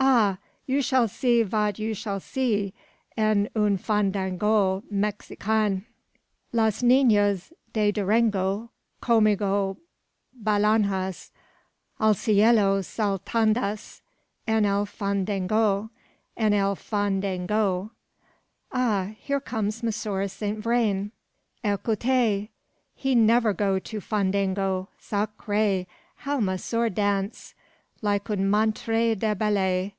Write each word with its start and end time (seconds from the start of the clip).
Ah! 0.00 0.38
you 0.64 0.82
sall 0.82 1.08
see 1.08 1.42
vat 1.42 1.78
you 1.78 1.92
sall 1.94 2.20
see 2.20 2.72
en 3.16 3.48
un 3.56 3.76
fandango 3.76 4.84
Mexicaine. 4.90 5.86
"`Las 6.54 6.82
ninas 6.82 7.52
de 7.72 7.90
Durango 7.90 8.70
Commigo 9.02 9.78
bailandas, 10.40 11.30
Al 11.98 12.14
cielo 12.14 12.80
saltandas, 12.82 14.02
En 14.46 14.66
el 14.66 14.86
fandango 14.86 15.90
en 16.36 16.52
el 16.52 16.76
fan 16.76 17.20
dang 17.20 17.50
o.' 17.50 17.90
"Ah! 18.70 19.14
here 19.18 19.40
comes 19.40 19.82
Monsieur 19.82 20.28
Saint 20.28 20.58
Vrain. 20.62 21.10
Ecoutez! 21.64 22.48
He 22.94 23.14
never 23.14 23.52
go 23.52 23.78
to 23.80 24.00
fandango. 24.00 24.90
Sacre! 24.98 25.86
how 26.16 26.38
monsieur 26.38 26.88
dance! 26.90 27.54
like 28.00 28.30
un 28.30 28.48
maitre 28.48 29.16
de 29.16 29.34
ballet. 29.34 29.94